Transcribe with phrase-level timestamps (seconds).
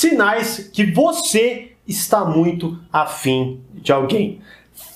[0.00, 4.40] sinais que você está muito afim de alguém.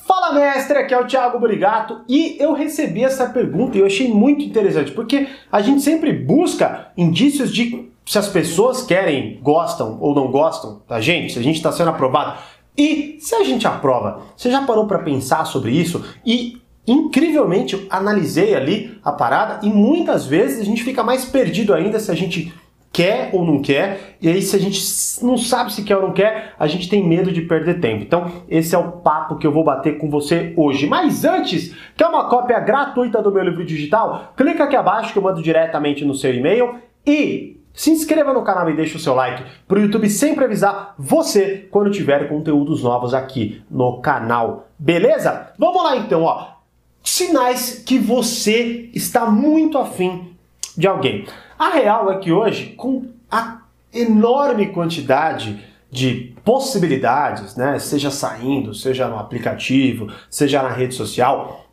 [0.06, 4.08] Fala mestre, aqui é o Thiago Brigato e eu recebi essa pergunta e eu achei
[4.08, 10.14] muito interessante porque a gente sempre busca indícios de se as pessoas querem, gostam ou
[10.14, 12.38] não gostam da gente, se a gente está sendo aprovado.
[12.76, 16.04] E se a gente aprova, você já parou para pensar sobre isso?
[16.24, 21.98] E incrivelmente analisei ali a parada e muitas vezes a gente fica mais perdido ainda
[21.98, 22.52] se a gente
[22.94, 24.80] quer ou não quer, e aí se a gente
[25.20, 28.04] não sabe se quer ou não quer, a gente tem medo de perder tempo.
[28.04, 30.86] Então, esse é o papo que eu vou bater com você hoje.
[30.86, 34.32] Mas antes, quer uma cópia gratuita do meu livro digital?
[34.36, 38.70] Clica aqui abaixo que eu mando diretamente no seu e-mail e se inscreva no canal
[38.70, 43.12] e deixe o seu like para o YouTube sempre avisar você quando tiver conteúdos novos
[43.12, 44.68] aqui no canal.
[44.78, 45.52] Beleza?
[45.58, 46.54] Vamos lá então, ó.
[47.02, 50.36] Sinais que você está muito afim
[50.78, 51.26] de alguém.
[51.58, 53.62] A real é que hoje, com a
[53.92, 61.66] enorme quantidade de possibilidades, né, seja saindo, seja no aplicativo, seja na rede social,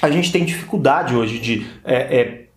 [0.00, 2.48] a gente tem dificuldade hoje de é, é,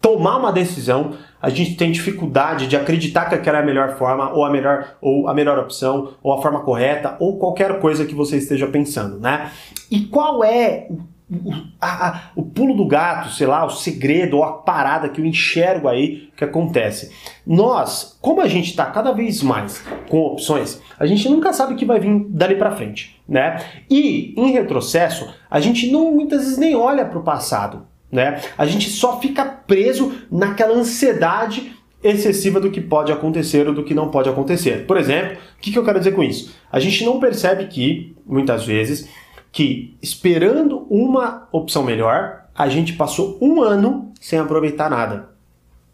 [0.00, 4.30] tomar uma decisão, a gente tem dificuldade de acreditar que aquela é a melhor forma,
[4.32, 8.14] ou a melhor, ou a melhor opção, ou a forma correta, ou qualquer coisa que
[8.14, 9.50] você esteja pensando, né?
[9.90, 10.98] E qual é o
[11.30, 15.20] o, a, a, o pulo do gato, sei lá, o segredo ou a parada que
[15.20, 17.12] eu enxergo aí que acontece.
[17.46, 21.76] Nós, como a gente está cada vez mais com opções, a gente nunca sabe o
[21.76, 23.62] que vai vir dali para frente, né?
[23.90, 28.40] E em retrocesso, a gente não muitas vezes nem olha para o passado, né?
[28.56, 33.92] A gente só fica preso naquela ansiedade excessiva do que pode acontecer ou do que
[33.92, 34.86] não pode acontecer.
[34.86, 36.54] Por exemplo, o que, que eu quero dizer com isso?
[36.70, 39.08] A gente não percebe que, muitas vezes,
[39.52, 45.30] que esperando uma opção melhor, a gente passou um ano sem aproveitar nada.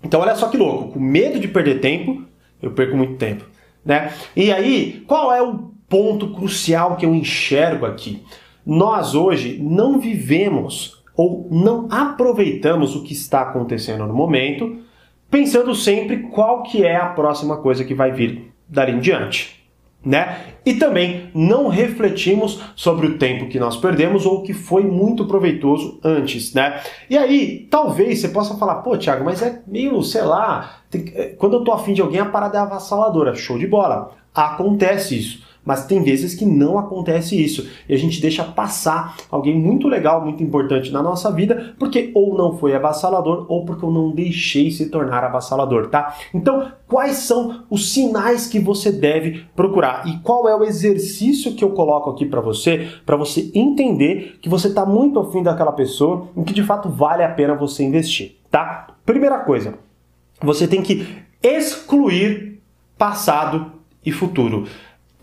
[0.02, 2.24] Então olha só que louco, com medo de perder tempo,
[2.61, 3.44] eu perco muito tempo,
[3.84, 4.12] né?
[4.36, 8.22] E aí, qual é o ponto crucial que eu enxergo aqui?
[8.64, 14.78] Nós hoje não vivemos ou não aproveitamos o que está acontecendo no momento,
[15.30, 19.64] pensando sempre qual que é a próxima coisa que vai vir dali em diante
[20.04, 20.38] né?
[20.64, 25.98] E também não refletimos sobre o tempo que nós perdemos ou que foi muito proveitoso
[26.02, 26.80] antes, né?
[27.08, 31.12] E aí, talvez você possa falar, pô, Thiago, mas é meio, sei lá, tem...
[31.14, 33.34] Eh, quando eu tô afim de alguém, a parada é avassaladora.
[33.34, 34.12] Show de bola.
[34.34, 35.44] Acontece isso.
[35.64, 40.23] Mas tem vezes que não acontece isso e a gente deixa passar alguém muito legal,
[40.23, 44.70] muito importante na nossa vida, porque ou não foi avassalador ou porque eu não deixei
[44.70, 46.14] se tornar avassalador, tá?
[46.33, 51.64] Então, quais são os sinais que você deve procurar e qual é o exercício que
[51.64, 56.29] eu coloco aqui para você, para você entender que você está muito afim daquela pessoa
[56.36, 58.89] e que de fato vale a pena você investir, tá?
[59.05, 59.75] Primeira coisa,
[60.41, 61.07] você tem que
[61.42, 62.61] excluir
[62.96, 63.73] passado
[64.05, 64.67] e futuro.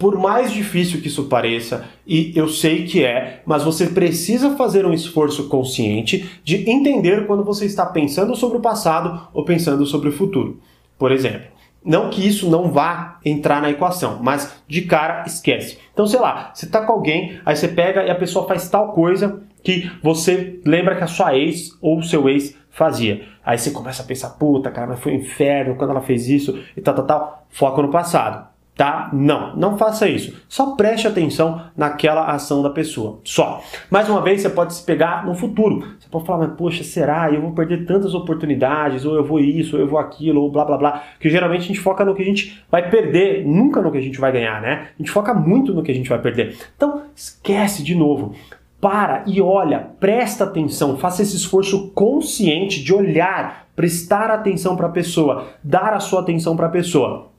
[0.02, 4.84] Por mais difícil que isso pareça, e eu sei que é, mas você precisa fazer
[4.84, 10.10] um esforço consciente de entender quando você está pensando sobre o passado ou pensando sobre
[10.10, 10.60] o futuro.
[10.98, 11.52] Por exemplo,
[11.86, 15.78] não que isso não vá entrar na equação, mas de cara esquece.
[15.94, 18.94] Então, sei lá, você está com alguém, aí você pega e a pessoa faz tal
[18.94, 23.28] coisa que você lembra que a sua ex ou o seu ex fazia.
[23.46, 26.60] Aí você começa a pensar, puta, cara, mas foi um inferno quando ela fez isso
[26.76, 27.46] e tal, tal, tal.
[27.52, 28.50] Foca no passado
[28.82, 29.12] tá?
[29.14, 30.42] Não, não faça isso.
[30.50, 33.20] Só preste atenção naquela ação da pessoa.
[33.24, 33.62] Só.
[33.92, 35.86] Mais uma vez, você pode se pegar no futuro.
[36.00, 37.32] Você pode falar, mas poxa, será?
[37.32, 40.66] Eu vou perder tantas oportunidades, ou eu vou isso, ou eu vou aquilo, ou blá
[40.66, 41.04] blá blá.
[41.20, 44.02] Que geralmente a gente foca no que a gente vai perder, nunca no que a
[44.02, 44.88] gente vai ganhar, né?
[44.98, 46.58] A gente foca muito no que a gente vai perder.
[46.76, 48.34] Então, esquece de novo
[48.82, 54.92] para e olha, presta atenção, faça esse esforço consciente de olhar, prestar atenção para a
[54.92, 57.31] pessoa, dar a sua atenção para a pessoa.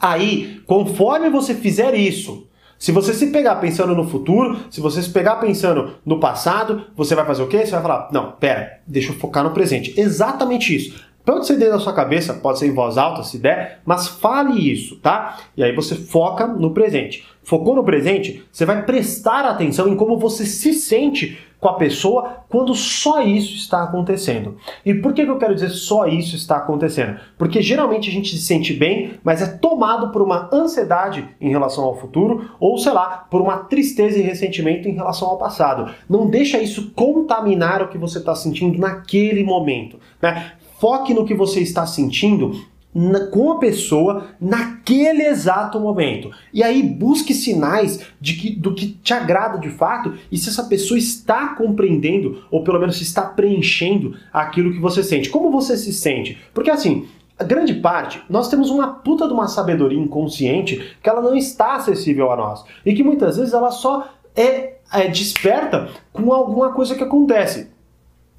[0.00, 2.46] Aí, conforme você fizer isso,
[2.78, 7.14] se você se pegar pensando no futuro, se você se pegar pensando no passado, você
[7.14, 7.64] vai fazer o quê?
[7.64, 9.98] Você vai falar: não, pera, deixa eu focar no presente.
[9.98, 11.06] Exatamente isso.
[11.24, 14.70] Pode ser dentro da sua cabeça, pode ser em voz alta se der, mas fale
[14.70, 15.38] isso, tá?
[15.56, 17.24] E aí você foca no presente.
[17.42, 22.44] Focou no presente, você vai prestar atenção em como você se sente com a pessoa
[22.48, 24.56] quando só isso está acontecendo.
[24.84, 27.18] E por que eu quero dizer só isso está acontecendo?
[27.38, 31.84] Porque geralmente a gente se sente bem, mas é tomado por uma ansiedade em relação
[31.84, 35.92] ao futuro, ou sei lá, por uma tristeza e ressentimento em relação ao passado.
[36.08, 39.98] Não deixa isso contaminar o que você está sentindo naquele momento.
[40.20, 40.52] Né?
[40.78, 42.52] Foque no que você está sentindo
[42.96, 46.30] na, com a pessoa naquele exato momento.
[46.50, 50.64] E aí busque sinais de que, do que te agrada de fato e se essa
[50.64, 55.28] pessoa está compreendendo ou pelo menos está preenchendo aquilo que você sente.
[55.28, 56.38] Como você se sente?
[56.54, 57.06] Porque assim,
[57.38, 61.74] a grande parte, nós temos uma puta de uma sabedoria inconsciente que ela não está
[61.74, 62.64] acessível a nós.
[62.84, 67.75] E que muitas vezes ela só é, é desperta com alguma coisa que acontece.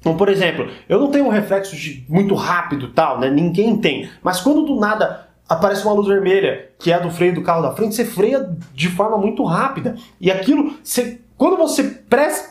[0.00, 3.30] Então, por exemplo, eu não tenho um reflexo de muito rápido tal, né?
[3.30, 4.08] Ninguém tem.
[4.22, 7.72] Mas quando do nada aparece uma luz vermelha, que é do freio do carro da
[7.72, 9.96] frente, você freia de forma muito rápida.
[10.20, 11.84] E aquilo, você, quando você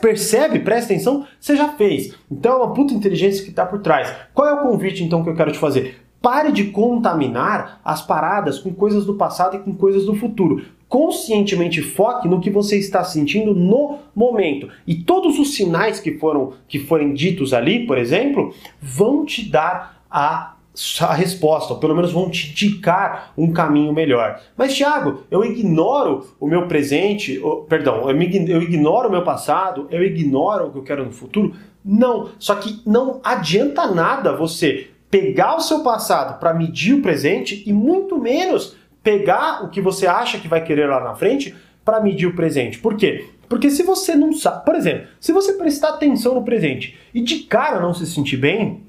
[0.00, 2.14] percebe, presta atenção, você já fez.
[2.30, 4.12] Então é uma puta inteligência que está por trás.
[4.34, 6.00] Qual é o convite então que eu quero te fazer?
[6.20, 10.64] Pare de contaminar as paradas com coisas do passado e com coisas do futuro.
[10.88, 14.68] Conscientemente foque no que você está sentindo no momento.
[14.86, 20.02] E todos os sinais que foram que forem ditos ali, por exemplo, vão te dar
[20.10, 20.54] a
[21.00, 24.40] a resposta, ou pelo menos vão te indicar um caminho melhor.
[24.56, 30.04] Mas, Thiago, eu ignoro o meu presente, ou, perdão, eu ignoro o meu passado, eu
[30.04, 31.52] ignoro o que eu quero no futuro.
[31.84, 37.62] Não, só que não adianta nada você pegar o seu passado para medir o presente
[37.66, 41.54] e muito menos pegar o que você acha que vai querer lá na frente
[41.84, 42.78] para medir o presente.
[42.78, 43.30] Por quê?
[43.48, 47.40] Porque se você não sabe, por exemplo, se você prestar atenção no presente e de
[47.40, 48.82] cara não se sentir bem,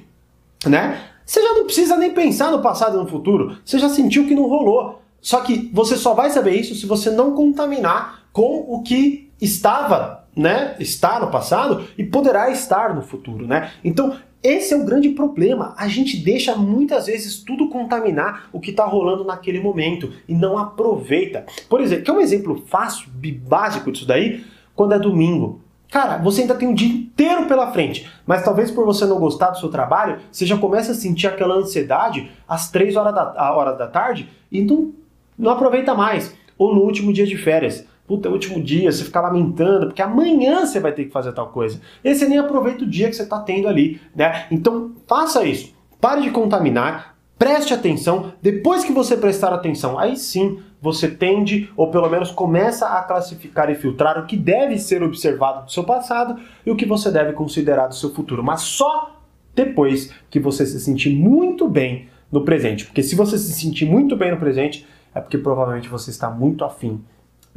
[0.66, 1.02] né?
[1.26, 3.58] Você já não precisa nem pensar no passado e no futuro.
[3.64, 5.02] Você já sentiu que não rolou.
[5.22, 10.26] Só que você só vai saber isso se você não contaminar com o que estava,
[10.36, 10.76] né?
[10.80, 13.72] Está no passado e poderá estar no futuro, né?
[13.84, 15.74] Então, esse é o grande problema.
[15.78, 20.58] A gente deixa muitas vezes tudo contaminar o que está rolando naquele momento e não
[20.58, 21.46] aproveita.
[21.70, 23.10] Por exemplo, que é um exemplo fácil,
[23.48, 24.44] básico disso daí,
[24.74, 25.62] quando é domingo.
[25.92, 29.50] Cara, você ainda tem um dia inteiro pela frente, mas talvez por você não gostar
[29.50, 33.78] do seu trabalho, você já começa a sentir aquela ansiedade às 3 horas da, horas
[33.78, 34.94] da tarde e não,
[35.38, 36.34] não aproveita mais.
[36.58, 40.02] Ou no último dia de férias puta, é o último dia, você ficar lamentando, porque
[40.02, 41.80] amanhã você vai ter que fazer tal coisa.
[42.04, 44.48] E você nem aproveita o dia que você está tendo ali, né?
[44.50, 45.76] Então, faça isso.
[46.02, 48.34] Pare de contaminar, preste atenção.
[48.42, 53.70] Depois que você prestar atenção, aí sim você tende, ou pelo menos começa a classificar
[53.70, 57.34] e filtrar o que deve ser observado do seu passado e o que você deve
[57.34, 58.44] considerar do seu futuro.
[58.44, 59.22] Mas só
[59.54, 62.86] depois que você se sentir muito bem no presente.
[62.86, 66.66] Porque se você se sentir muito bem no presente, é porque provavelmente você está muito
[66.66, 67.04] afim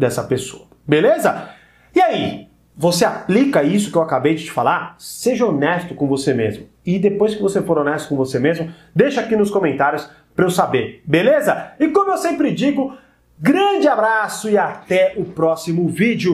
[0.02, 0.66] dessa pessoa.
[0.86, 1.50] Beleza?
[1.94, 4.96] E aí, você aplica isso que eu acabei de te falar?
[4.98, 6.66] Seja honesto com você mesmo.
[6.84, 10.50] E depois que você for honesto com você mesmo, deixa aqui nos comentários para eu
[10.50, 11.02] saber.
[11.06, 11.72] Beleza?
[11.78, 12.96] E como eu sempre digo,
[13.38, 16.30] grande abraço e até o próximo vídeo.